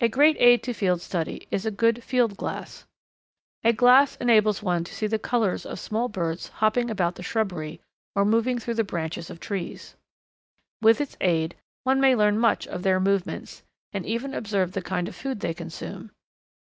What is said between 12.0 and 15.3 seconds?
may learn much of their movements, and even observe the kind of